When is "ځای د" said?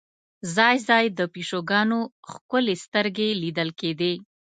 0.87-1.19